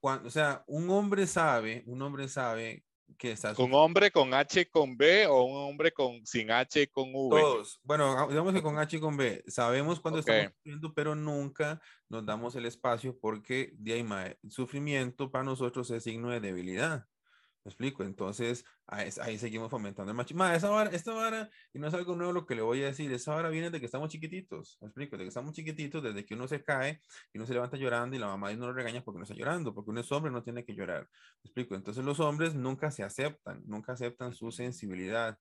[0.06, 2.84] o sea, un hombre sabe, un hombre sabe
[3.18, 3.54] que está...
[3.58, 7.40] ¿Un hombre con H con B o un hombre con sin H con V?
[7.40, 7.80] Todos.
[7.82, 9.44] Bueno, digamos que con H con B.
[9.46, 15.90] Sabemos cuando estamos sufriendo, pero nunca nos damos el espacio porque de sufrimiento para nosotros
[15.90, 17.06] es signo de debilidad.
[17.66, 18.04] ¿Me explico?
[18.04, 20.46] Entonces, ahí, seguimos fomentando el machismo.
[20.46, 23.12] esa vara, esta vara, y no es algo nuevo lo que le voy a decir,
[23.12, 24.78] esa vara viene de que estamos chiquititos.
[24.80, 25.16] ¿Me explico?
[25.16, 27.00] De que estamos chiquititos, desde que uno se cae
[27.32, 29.74] y uno se levanta llorando y la mamá no lo regaña porque no está llorando,
[29.74, 31.08] porque uno es hombre, no tiene que llorar.
[31.42, 31.74] ¿Me explico?
[31.74, 35.36] Entonces, los hombres nunca se aceptan, nunca aceptan su sensibilidad.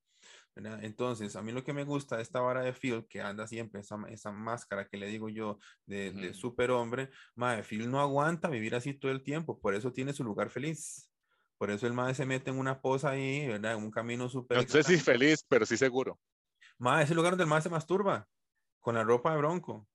[0.56, 0.84] ¿verdad?
[0.84, 3.82] Entonces, a mí lo que me gusta de esta vara de Phil, que anda siempre,
[3.82, 8.74] esa, esa máscara que le digo yo de, de superhombre, de Phil no aguanta vivir
[8.74, 11.12] así todo el tiempo, por eso tiene su lugar feliz.
[11.58, 13.74] Por eso el mae se mete en una posa ahí, ¿verdad?
[13.74, 14.58] En un camino súper.
[14.58, 16.20] No sé si feliz, pero sí seguro.
[16.78, 18.28] Mae, es el lugar donde el mae se masturba,
[18.80, 19.88] con la ropa de bronco.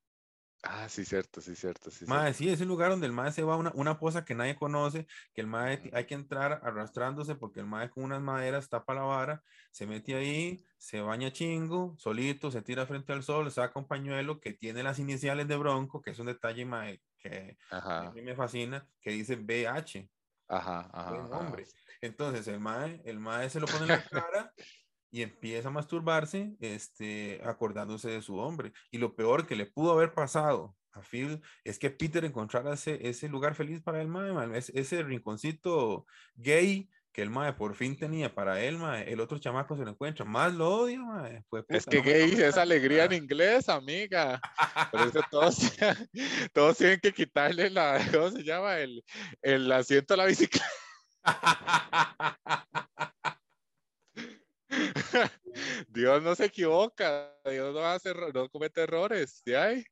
[0.63, 1.91] Ah, sí, cierto, sí, cierto.
[1.91, 4.25] Sí, mae, sí, es el lugar donde el mae se va a una, una posa
[4.25, 8.21] que nadie conoce, que el mae hay que entrar arrastrándose porque el mae con unas
[8.21, 13.23] maderas tapa la vara, se mete ahí, se baña chingo, solito, se tira frente al
[13.23, 17.03] sol, saca un pañuelo que tiene las iniciales de bronco, que es un detalle mae,
[17.19, 20.09] que a mí me fascina, que dice BH.
[20.51, 21.13] Ajá, ajá.
[21.39, 21.65] hombre.
[22.01, 24.53] Entonces el mae, el mae se lo pone en la cara
[25.11, 28.73] y empieza a masturbarse, este, acordándose de su hombre.
[28.91, 33.09] Y lo peor que le pudo haber pasado a Phil es que Peter encontrara ese,
[33.09, 38.33] ese lugar feliz para el mae, ese rinconcito gay que el mae por fin tenía
[38.33, 41.45] para él, mae, el otro chamaco se lo encuentra, más lo odia, mae.
[41.69, 44.41] es que gay es alegría en inglés, amiga.
[44.93, 45.59] Por eso todos,
[46.53, 48.79] todos tienen que quitarle la, ¿cómo se llama?
[48.79, 49.05] El,
[49.43, 50.67] el asiento a la bicicleta.
[55.89, 59.85] Dios no se equivoca, Dios no hace, no comete errores, ¿sí hay?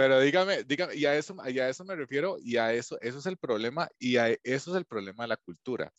[0.00, 3.18] Pero dígame, dígame, y a eso, y a eso me refiero, y a eso, eso
[3.18, 5.92] es el problema, y a eso es el problema de la cultura,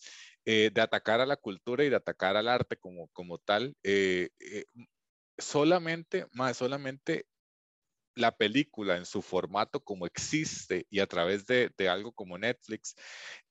[0.43, 3.75] eh, de atacar a la cultura y de atacar al arte como, como tal.
[3.83, 4.65] Eh, eh,
[5.37, 7.27] solamente, más solamente
[8.15, 12.95] la película en su formato como existe y a través de, algo como Netflix,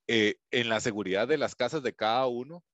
[0.08, 2.64] eh, en la seguridad de las casas de cada uno,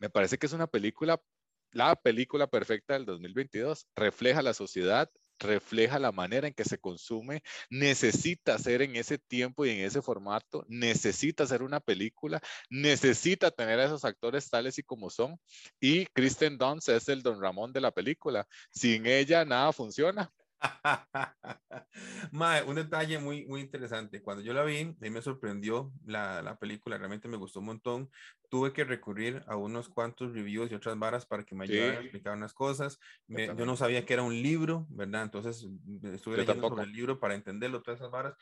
[0.00, 1.22] me parece que es una película,
[1.70, 3.86] la película perfecta del 2022.
[3.94, 5.08] Refleja la sociedad,
[5.40, 10.02] refleja la manera en que se consume, necesita ser en ese tiempo y en ese
[10.02, 15.38] formato, necesita ser una película, necesita tener a esos actores tales y como son.
[15.80, 18.46] Y Kristen Dunst es el Don Ramón de la película.
[18.70, 20.30] Sin ella nada funciona.
[22.32, 24.22] Mae, un detalle muy, muy interesante.
[24.22, 27.66] Cuando yo la vi, a mí me sorprendió la, la, película, realmente me gustó un
[27.66, 28.10] montón.
[28.48, 32.00] Tuve que recurrir a unos cuantos reviews y otras varas para que me ayudaran a
[32.00, 32.98] explicar unas cosas.
[33.28, 35.22] yo no sabía que era un libro, ¿verdad?
[35.22, 35.66] Entonces
[36.12, 38.34] estuve leyendo sobre el libro para entenderlo, todas esas varas.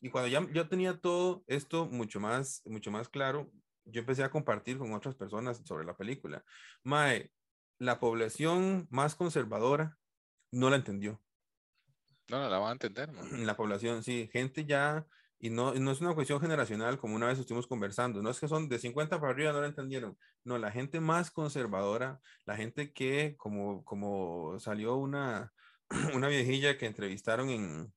[0.00, 3.50] Y cuando ya yo tenía todo esto mucho más, mucho más claro,
[3.86, 6.44] yo empecé a compartir con otras personas sobre la película.
[6.82, 7.30] Mae,
[7.78, 9.98] la población más conservadora
[10.52, 11.20] no la entendió.
[12.28, 13.10] No, no la van a entender.
[13.32, 15.06] La población, sí, gente ya,
[15.38, 18.48] y no, no es una cuestión generacional como una vez estuvimos conversando, no es que
[18.48, 20.16] son de 50 para arriba, no la entendieron.
[20.42, 25.52] No, la gente más conservadora, la gente que, como, como salió una,
[26.14, 27.92] una viejilla que entrevistaron en,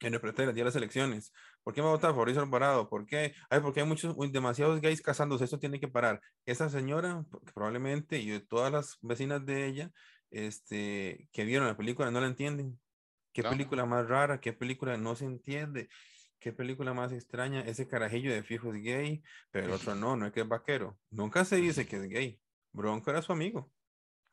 [0.00, 1.32] en el día de las elecciones.
[1.62, 2.88] ¿Por qué me votar Fabricio Alvarado?
[2.88, 3.34] ¿Por qué?
[3.50, 6.22] Ay, porque hay muchos, demasiados gays casándose, eso tiene que parar.
[6.46, 9.92] Esa señora, probablemente, y todas las vecinas de ella,
[10.30, 12.80] este, que vieron la película, no la entienden.
[13.32, 15.88] Qué película más rara, qué película no se entiende,
[16.40, 17.60] qué película más extraña.
[17.60, 20.98] Ese carajillo de fijo es gay, pero el otro no, no es que es vaquero.
[21.10, 22.40] Nunca se dice que es gay.
[22.72, 23.72] Bronco era su amigo.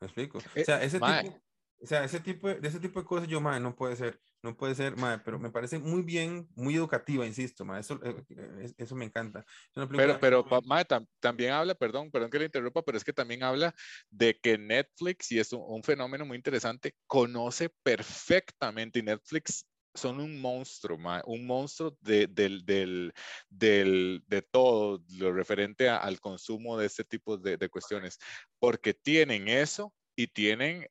[0.00, 0.38] ¿Me explico?
[0.38, 1.42] O eh, sea, ese tipo,
[1.80, 4.56] o sea, ese tipo de, ese tipo de cosas yo, madre, no puede ser, no
[4.56, 8.72] puede ser, madre, pero me parece muy bien, muy educativa, insisto, madre, eso, eh, eh,
[8.76, 9.44] eso me encanta.
[9.74, 13.74] Pero, pero, madre, también habla, perdón, perdón que le interrumpa, pero es que también habla
[14.10, 20.40] de que Netflix, y es un, fenómeno muy interesante, conoce perfectamente, y Netflix son un
[20.40, 23.12] monstruo, un monstruo de, del, del,
[23.48, 28.18] del, de todo lo referente al consumo de este tipo de, de, cuestiones,
[28.60, 30.84] porque tienen eso y tienen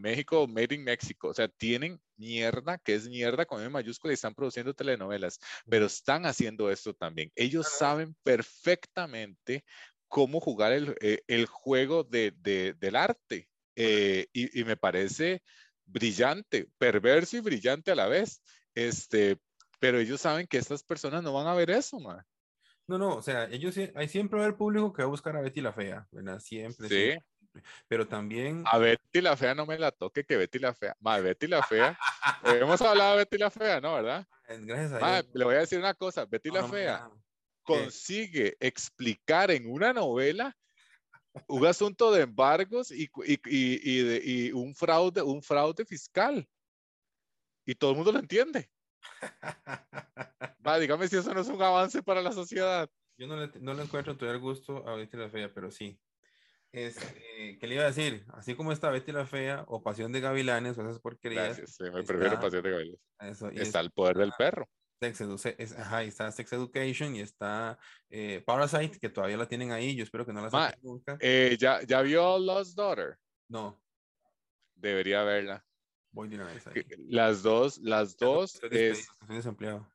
[0.00, 4.14] México Made in Mexico, o sea, tienen mierda, que es mierda con M mayúscula y
[4.14, 7.32] están produciendo telenovelas, pero están haciendo esto también.
[7.34, 9.64] Ellos saben perfectamente
[10.06, 15.42] cómo jugar el, eh, el juego de, de, del arte eh, y, y, me parece
[15.84, 18.44] brillante, perverso y brillante a la vez.
[18.76, 19.38] Este,
[19.80, 22.24] pero ellos saben que estas personas no van a ver eso, man.
[22.86, 25.36] No, no, o sea, ellos hay siempre va a haber público que va a buscar
[25.36, 26.38] a Betty la Fea, ¿verdad?
[26.38, 26.88] Siempre.
[26.88, 27.18] Sí.
[27.88, 28.64] Pero también.
[28.66, 30.96] A Betty la Fea no me la toque, que Betty la Fea.
[31.00, 31.98] Madre, Betty la Fea.
[32.44, 33.94] hemos hablado de Betty la Fea, ¿no?
[33.94, 34.26] ¿Verdad?
[34.48, 35.22] Gracias a.
[35.32, 37.10] Le voy a decir una cosa: Betty la Fea
[37.66, 40.56] consigue explicar en una novela
[41.48, 46.48] un asunto de embargos y, y, y, y, un, fraude, un fraude fiscal.
[47.66, 48.70] Y todo el mundo lo entiende.
[50.66, 52.88] Va, dígame si eso no es un avance para la sociedad.
[53.18, 55.98] Yo no le, no le encuentro todo el gusto a Betty la Fea, pero sí.
[56.76, 58.26] Este, ¿Qué le iba a decir?
[58.34, 61.56] Así como está Betty la Fea o Pasión de Gavilanes o esas porquerías.
[61.56, 63.42] Gracias, me prefiero Pasión de Gavilanes.
[63.54, 64.68] está el poder del perro.
[65.00, 65.22] Sex
[65.78, 67.78] ajá, está Sex Education y está
[68.10, 69.96] eh, Parasite, que todavía la tienen ahí.
[69.96, 71.16] Yo espero que no la saquen nunca.
[71.20, 73.16] Eh, ¿ya, ¿Ya vio Lost Daughter?
[73.48, 73.82] No.
[74.74, 75.64] Debería verla.
[76.12, 76.84] Voy de una vez ahí.
[77.08, 78.54] Las dos, las dos.
[78.54, 79.90] Estoy, es, estoy desempleado.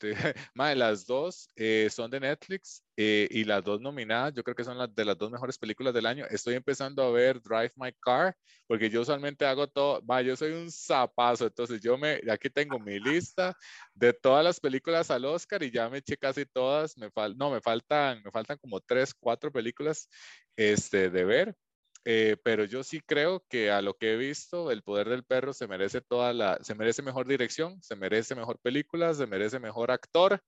[0.54, 4.64] Madre, las dos eh, son de Netflix eh, y las dos nominadas, yo creo que
[4.64, 6.26] son las de las dos mejores películas del año.
[6.30, 10.52] Estoy empezando a ver Drive My Car porque yo usualmente hago todo, va, yo soy
[10.52, 13.56] un zapazo, entonces yo me, aquí tengo mi lista
[13.94, 17.50] de todas las películas al Oscar y ya me eché casi todas, me fal, no,
[17.50, 20.08] me faltan, me faltan como tres, cuatro películas
[20.56, 21.56] este, de ver
[22.04, 25.52] eh, pero yo sí creo que a lo que he visto, El Poder del Perro
[25.52, 29.90] se merece toda la, se merece mejor dirección, se merece mejor película, se merece mejor
[29.90, 30.40] actor,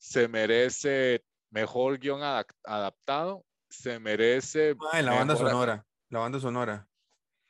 [0.00, 2.22] se merece mejor guion
[2.64, 4.74] adaptado, se merece...
[4.92, 6.88] la banda sonora, la banda sonora.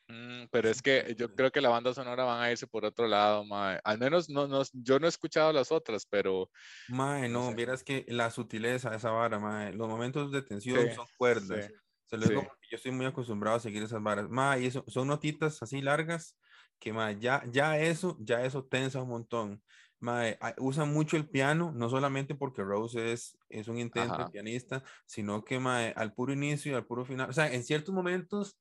[0.08, 3.08] Mm, pero es que yo creo que la banda sonora van a irse por otro
[3.08, 3.80] lado, mae.
[3.82, 6.50] Al menos no, no, yo no he escuchado las otras, pero...
[6.88, 9.72] Mae, no, vieras que la sutileza de esa vara, mae.
[9.72, 11.72] Los momentos de tensión son cuerdas.
[12.06, 14.28] Se lo digo porque yo estoy muy acostumbrado a seguir esas varas.
[14.28, 16.38] Ma, y eso, son notitas así largas
[16.78, 19.62] que ma, ya, ya eso, ya eso tensa un montón.
[19.98, 20.24] Ma,
[20.58, 25.58] usan mucho el piano, no solamente porque Rose es, es un intento pianista, sino que
[25.58, 28.58] ma, al puro inicio y al puro final, o sea, en ciertos momentos,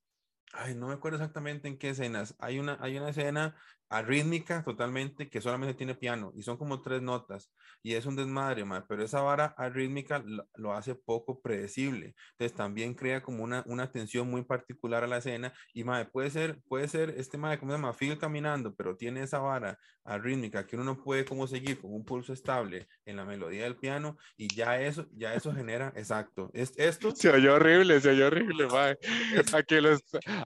[0.52, 3.54] ay, no me acuerdo exactamente en qué escenas, hay una, hay una escena
[3.88, 8.64] arrítmica totalmente que solamente tiene piano y son como tres notas y es un desmadre,
[8.64, 12.14] mae, pero esa vara arrítmica lo, lo, hace poco predecible.
[12.32, 16.30] Entonces también crea como una, una tensión muy particular a la escena y mae, puede
[16.30, 20.66] ser, puede ser este mae, como se llama, Phil caminando, pero tiene esa vara arrítmica
[20.66, 24.16] que uno no puede como seguir con un pulso estable en la melodía del piano
[24.36, 26.50] y ya eso, ya eso genera, exacto.
[26.54, 28.98] Es, esto se oye horrible, se oye horrible, mae.
[29.56, 29.96] A que lo,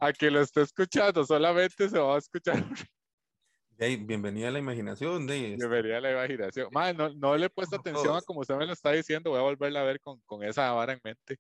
[0.01, 2.65] a que lo esté escuchando, solamente se va a escuchar
[3.83, 5.27] Hey, bienvenida a la imaginación.
[5.27, 6.69] De bienvenida a la imaginación.
[6.71, 9.31] Madre, no, no, le he puesto atención a como usted me lo está diciendo.
[9.31, 11.39] Voy a volverla a ver con, con esa vara en mente.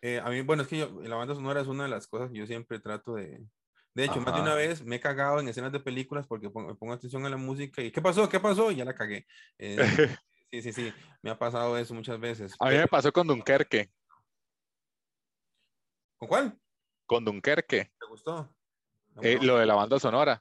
[0.00, 2.30] Eh, a mí, bueno, es que yo, la banda sonora es una de las cosas
[2.30, 3.44] que yo siempre trato de...
[3.94, 6.68] De hecho, más de una vez me he cagado en escenas de películas porque pongo,
[6.68, 8.28] me pongo atención a la música y ¿qué pasó?
[8.28, 8.70] ¿Qué pasó?
[8.70, 9.26] Y ya la cagué.
[9.58, 9.76] Eh,
[10.52, 10.94] sí, sí, sí.
[11.20, 12.54] Me ha pasado eso muchas veces.
[12.60, 13.90] A mí me pasó con Dunkerque.
[16.16, 16.56] ¿Con cuál?
[17.06, 17.90] Con Dunkerque.
[17.98, 18.54] ¿Te gustó?
[19.20, 20.40] Eh, lo de la banda sonora.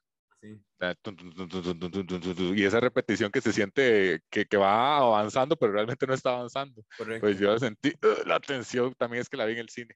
[2.56, 6.82] Y esa repetición que se siente que, que, va avanzando, pero realmente no está avanzando.
[6.98, 7.22] Correcto.
[7.22, 9.96] Pues yo sentí uh, la tensión, también es que la vi en el cine.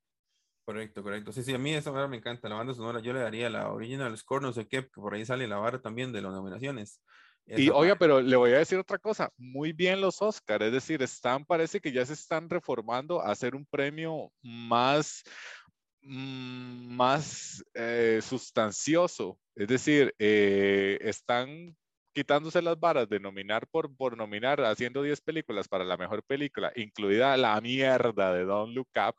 [0.65, 1.31] Correcto, correcto.
[1.31, 3.01] Sí, sí, a mí esa vara me encanta, la banda sonora.
[3.01, 5.81] Yo le daría la original score, no sé qué, que por ahí sale la vara
[5.81, 7.01] también de las nominaciones.
[7.45, 10.71] Esa y oiga, pero le voy a decir otra cosa, muy bien los Oscars, es
[10.71, 15.62] decir, están, parece que ya se están reformando a hacer un premio más, mm,
[16.03, 21.75] más eh, sustancioso, es decir, eh, están
[22.13, 26.71] quitándose las varas de nominar por, por nominar, haciendo 10 películas para la mejor película,
[26.75, 29.15] incluida la mierda de Don't Look Up,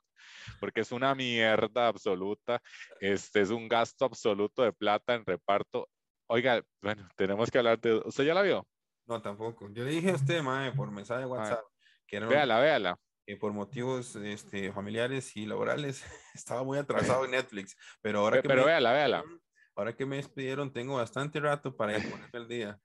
[0.61, 2.61] porque es una mierda absoluta,
[3.01, 5.89] este es un gasto absoluto de plata en reparto.
[6.27, 7.97] Oiga, bueno, tenemos que hablar de...
[8.05, 8.67] ¿Usted ya la vio?
[9.07, 9.69] No, tampoco.
[9.73, 11.65] Yo le dije a usted, mae, por mensaje de WhatsApp,
[12.07, 12.99] que era véala, véala.
[13.41, 18.49] Por motivos este, familiares y laborales estaba muy atrasado en Netflix, pero ahora que...
[18.49, 18.67] Pero me...
[18.67, 19.25] véala, véala
[19.77, 21.93] ahora que me despidieron, tengo bastante rato para
[22.29, 22.81] ponerme el día.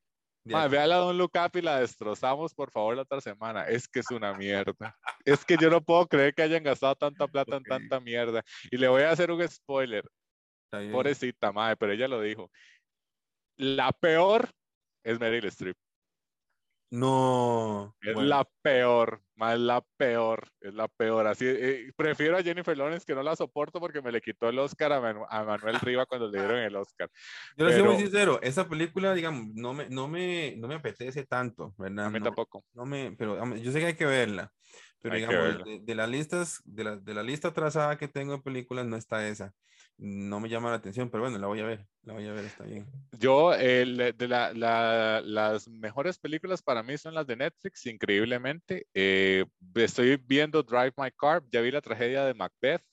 [0.46, 3.66] Ma, vea la Don Look Up y la destrozamos, por favor, la otra semana.
[3.66, 4.98] Es que es una mierda.
[5.26, 8.42] es que yo no puedo creer que hayan gastado tanta plata en tanta mierda.
[8.72, 10.04] Y le voy a hacer un spoiler.
[10.92, 12.50] Pobrecita, madre, pero ella lo dijo.
[13.58, 14.50] La peor
[15.04, 15.78] es Meryl Streep.
[16.92, 17.96] No.
[18.02, 21.28] Es la peor, más la peor, es la peor.
[21.28, 24.58] Así, eh, prefiero a Jennifer Lawrence que no la soporto porque me le quitó el
[24.58, 25.00] Oscar a,
[25.44, 27.10] Manuel Riva cuando le dieron el Oscar.
[27.58, 31.26] Yo le soy muy sincero, esa película, digamos, no me, no me, no me apetece
[31.26, 32.06] tanto, ¿verdad?
[32.06, 32.66] A mí tampoco.
[32.74, 34.52] No me, pero yo sé que hay que verla.
[35.02, 38.86] Pero digamos, de, las listas, de la, de la lista trazada que tengo de películas,
[38.86, 39.54] no está esa
[40.00, 42.46] no me llama la atención, pero bueno, la voy a ver, la voy a ver,
[42.46, 42.88] está bien.
[43.12, 48.88] Yo, de la, la, las mejores películas para mí son las de Netflix, increíblemente.
[48.94, 52.84] Eh, estoy viendo Drive My Car, ya vi la tragedia de Macbeth,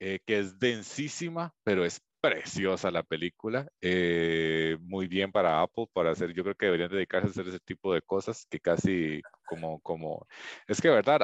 [0.00, 6.10] eh, que es densísima, pero es preciosa la película, eh, muy bien para Apple, para
[6.10, 9.80] hacer, yo creo que deberían dedicarse a hacer ese tipo de cosas que casi como,
[9.80, 10.26] como,
[10.66, 11.20] es que verdad,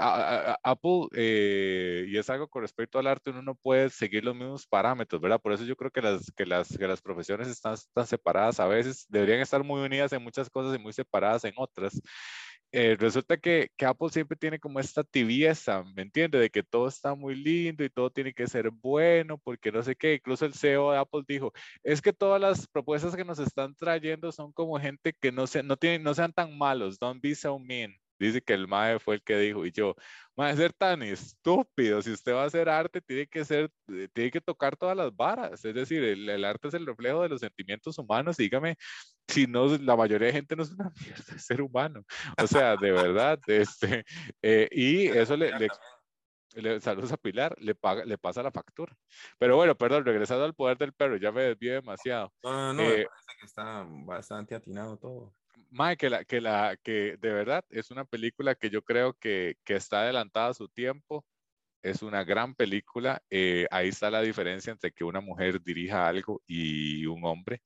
[0.63, 4.67] Apple, eh, y es algo con respecto al arte, uno no puede seguir los mismos
[4.67, 5.41] parámetros, ¿verdad?
[5.41, 8.67] Por eso yo creo que las, que las, que las profesiones están, están separadas a
[8.67, 12.01] veces, deberían estar muy unidas en muchas cosas y muy separadas en otras.
[12.77, 16.39] Eh, resulta que, que, Apple siempre tiene como esta tibieza, ¿me entiende?
[16.41, 19.95] De que todo está muy lindo y todo tiene que ser bueno, porque no sé
[19.95, 20.15] qué.
[20.15, 21.53] Incluso el CEO de Apple dijo,
[21.85, 25.63] es que todas las propuestas que nos están trayendo son como gente que no, se,
[25.63, 27.95] no, tienen, no sean tan malos, don't be so mean.
[28.19, 29.95] Dice que el MAE fue el que dijo, y yo,
[30.37, 34.31] MAE, ser tan estúpido, si usted va a hacer arte, tiene que ser, eh, tiene
[34.31, 37.41] que tocar todas las varas, es decir, el, el arte es el reflejo de los
[37.41, 38.77] sentimientos humanos, dígame,
[39.29, 42.05] si no, la mayoría de gente no es una mierda de ser humano,
[42.41, 44.05] o sea, de verdad, este,
[44.43, 48.97] eh, y eso le, le, saludos a Pilar, le, paga, le pasa la factura.
[49.39, 52.33] Pero bueno, perdón, regresando al poder del perro, ya me desvié demasiado.
[52.43, 55.35] No, no, no, eh, parece que está bastante atinado todo.
[55.75, 59.57] Mae, que, la, que, la, que de verdad es una película que yo creo que,
[59.65, 61.25] que está adelantada a su tiempo.
[61.83, 63.23] Es una gran película.
[63.31, 67.61] Eh, ahí está la diferencia entre que una mujer dirija algo y un hombre.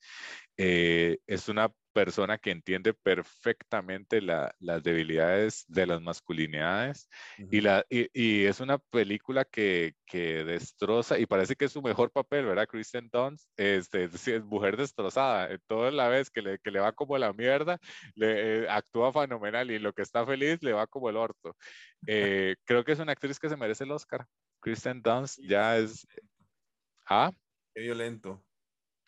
[0.57, 7.09] Eh, es una persona que entiende perfectamente las debilidades de las masculinidades
[7.51, 12.13] y, la, y, es una película que, que, destroza y parece que es su mejor
[12.13, 12.69] papel, ¿verdad?
[12.69, 14.05] Kristen Dunst este,
[14.37, 17.81] es, mujer destrozada, toda la vez que le, que le va como la mierda,
[18.15, 21.57] le, eh, actúa fenomenal y lo que está feliz le va como el orto.
[22.07, 24.25] Eh, creo que es una actriz que se merece el Oscar.
[24.61, 26.07] Kristen Dunst ya es...
[27.07, 27.33] ¿Ah?
[27.75, 28.41] Qué violento.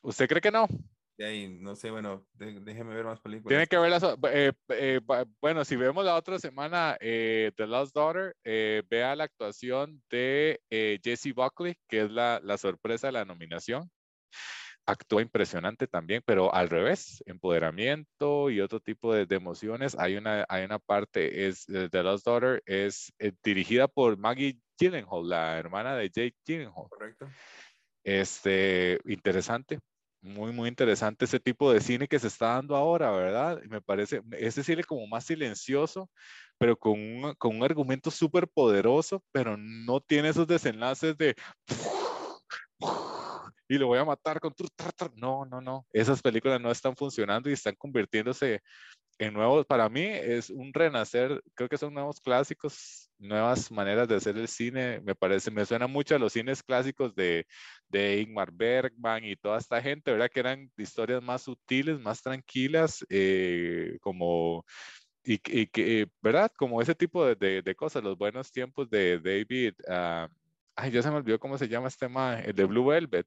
[0.03, 0.67] ¿Usted cree que no?
[1.61, 3.49] No sé, bueno, déjeme ver más películas.
[3.49, 4.03] Tiene que ver las,
[4.33, 5.01] eh, eh,
[5.41, 10.61] bueno, si vemos la otra semana eh, The Lost Daughter, vea la actuación de
[11.03, 13.91] Jessie Buckley, que es la, la, sorpresa de la nominación.
[14.87, 19.97] actúa impresionante también, pero al revés, empoderamiento y otro tipo de, emociones.
[19.99, 23.13] Hay una, hay una parte, es The Lost Daughter, es
[23.45, 26.89] dirigida por Maggie Gyllenhaal, la hermana de Jake Gyllenhaal.
[26.89, 27.29] Correcto.
[28.03, 29.79] Este, interesante,
[30.23, 33.61] muy, muy interesante ese tipo de cine que se está dando ahora, ¿verdad?
[33.69, 36.11] Me parece, ese cine como más silencioso,
[36.59, 41.35] pero con un, con un argumento súper poderoso, pero no tiene esos desenlaces de
[43.69, 44.53] y lo voy a matar con...
[45.15, 45.87] No, no, no.
[45.93, 48.61] Esas películas no están funcionando y están convirtiéndose
[49.21, 49.67] en nuevos.
[49.67, 54.49] Para mí es un renacer, creo que son nuevos clásicos, nuevas maneras de hacer el
[54.49, 55.01] cine.
[55.03, 57.47] Me parece, me suena mucho a los cines clásicos de,
[57.89, 60.31] de Ingmar Bergman y toda esta gente, ¿verdad?
[60.33, 64.65] Que eran historias más sutiles, más tranquilas, eh, como
[65.23, 66.51] y, que, ¿verdad?
[66.57, 70.33] Como ese tipo de, de, cosas, los buenos tiempos de David, uh,
[70.77, 73.27] ay, ya se me olvidó cómo se llama este tema, el de Blue Velvet.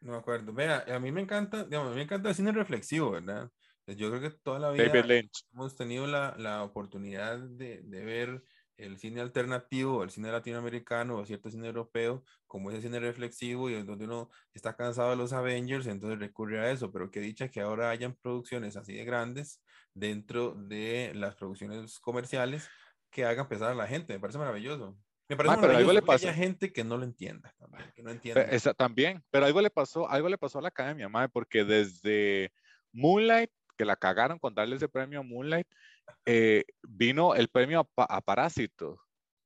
[0.00, 0.54] No me acuerdo.
[0.54, 3.50] Vea, a mí me encanta, digamos, a mí me encanta el cine reflexivo, ¿verdad?
[3.86, 4.90] Yo creo que toda la vida
[5.52, 8.42] hemos tenido la, la oportunidad de, de, ver
[8.76, 13.82] el cine alternativo, el cine latinoamericano o cierto cine europeo, como ese cine reflexivo y
[13.82, 17.60] donde uno está cansado de los Avengers, entonces recurre a eso, pero qué dicha que
[17.60, 19.62] ahora hayan producciones así de grandes
[19.92, 22.68] dentro de las producciones comerciales
[23.10, 24.98] que hagan pesar a la gente, me parece maravilloso.
[25.28, 26.26] Me parece pero algo le pasó.
[26.26, 28.74] Que gente que no lo entienda, también, que no entienda.
[28.74, 32.52] también, pero algo le pasó, algo le pasó a la academia, madre, porque desde
[32.92, 35.66] Moonlight, que la cagaron con darle ese premio a Moonlight,
[36.26, 38.98] eh, vino el premio a, Parásitos,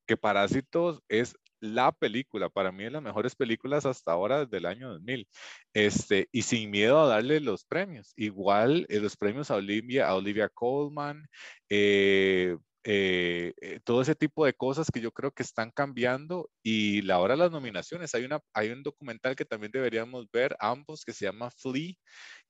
[0.07, 4.67] que Parásitos es la película, para mí de las mejores películas hasta ahora desde el
[4.67, 5.29] año 2000,
[5.75, 8.13] este, y sin miedo a darle los premios.
[8.17, 11.29] Igual eh, los premios a Olivia, a Olivia Colman,
[11.69, 17.03] eh, eh, eh, todo ese tipo de cosas que yo creo que están cambiando y
[17.03, 21.05] la hora de las nominaciones, hay, una, hay un documental que también deberíamos ver ambos
[21.05, 21.95] que se llama Flea,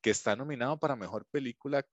[0.01, 1.85] que está nominado para mejor película,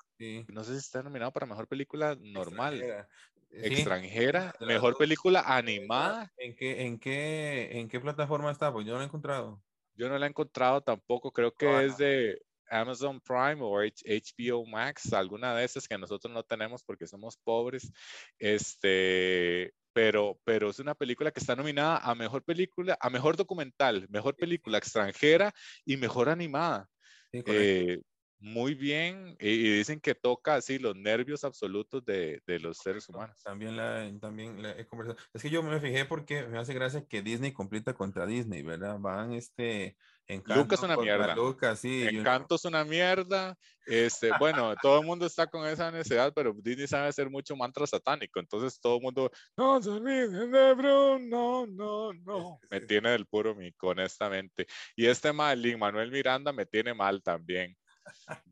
[0.49, 3.07] no sé si está nominado para mejor película normal.
[3.51, 6.31] Extranjera, mejor película animada.
[6.37, 8.73] ¿En qué, en, qué, ¿En qué plataforma está?
[8.73, 9.63] Pues yo no la he encontrado.
[9.95, 15.13] Yo no la he encontrado tampoco, creo que es de, Amazon Prime o HBO Max,
[15.13, 17.93] alguna de esas que nosotros no tenemos porque somos pobres.
[18.39, 24.07] Este, pero, pero es una película que está nominada a mejor película, a mejor documental,
[24.11, 25.53] mejor película extranjera
[25.85, 26.89] y mejor animada.
[27.33, 28.01] Eh,
[28.39, 33.43] muy bien y, dicen que toca así los nervios absolutos de, de los seres humanos.
[33.43, 35.19] También la, también la he conversado.
[35.33, 38.99] Es que yo me fijé porque me hace gracia que Disney completa contra Disney, ¿verdad?
[38.99, 39.97] Van este
[40.29, 41.35] Encanto Lucas es una mierda.
[41.37, 43.57] Lucas, sí, Encanto es una mierda.
[43.87, 47.87] Este, bueno, todo el mundo está con esa necesidad, pero Disney sabe hacer mucho mantra
[47.87, 48.41] satánico.
[48.41, 52.59] Entonces todo el mundo, no se olviden de Bruno, no, no, no.
[52.71, 54.67] Me tiene del puro mico, honestamente.
[54.97, 57.77] Y este mal, Manuel Miranda, me tiene mal también.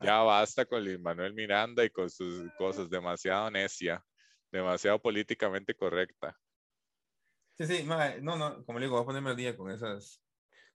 [0.01, 4.05] Ya basta con Lin Manuel Miranda y con sus cosas, demasiado necia,
[4.51, 6.37] demasiado políticamente correcta.
[7.57, 7.85] Sí, sí,
[8.21, 10.24] no, no, como le digo, voy a ponerme al día con esas,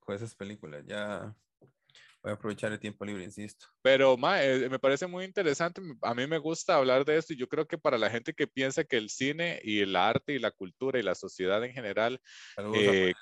[0.10, 0.84] con esas películas.
[0.88, 1.36] Ya
[2.24, 3.68] voy a aprovechar el tiempo libre, insisto.
[3.84, 7.48] Pero eh, me parece muy interesante, a mí me gusta hablar de esto y yo
[7.48, 10.50] creo que para la gente que piensa que el cine y el arte y la
[10.50, 12.20] cultura y la sociedad en general,
[12.74, 13.14] eh,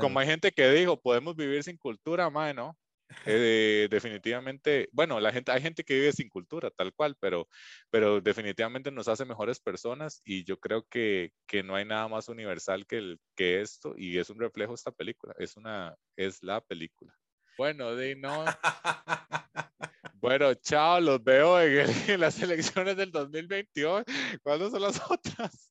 [0.00, 2.78] como hay gente que dijo, podemos vivir sin cultura, mae, ¿no?
[3.24, 7.48] Eh, definitivamente, bueno, la gente, hay gente que vive sin cultura, tal cual, pero,
[7.90, 12.28] pero definitivamente nos hace mejores personas y yo creo que, que no hay nada más
[12.28, 16.60] universal que, el, que esto y es un reflejo esta película, es, una, es la
[16.60, 17.14] película.
[17.56, 18.44] Bueno, de no.
[20.20, 24.02] Bueno, chao, los veo en, en, las elecciones del 2022.
[24.42, 25.70] ¿Cuándo son las otras?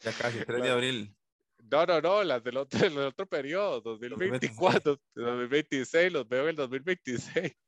[0.00, 1.16] Ya casi, 3 de abril.
[1.70, 6.56] No, no, no, las del otro, del otro periodo, 2024, 2026, los veo en el
[6.56, 7.52] 2026.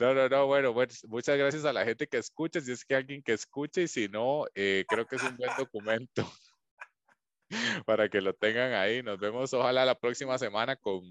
[0.00, 0.74] No, no, no, bueno,
[1.06, 4.08] muchas gracias a la gente que escucha, si es que alguien que escuche y si
[4.08, 6.28] no, eh, creo que es un buen documento
[7.86, 9.00] para que lo tengan ahí.
[9.00, 11.02] Nos vemos ojalá la próxima semana con...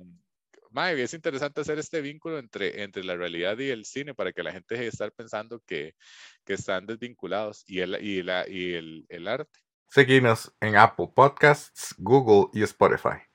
[0.72, 4.44] Mae, es interesante hacer este vínculo entre, entre la realidad y el cine para que
[4.44, 5.96] la gente deje de estar pensando que,
[6.44, 9.58] que están desvinculados y el, y la, y el, el arte.
[9.90, 13.28] Seguinos en Apple Podcasts, Google y Spotify.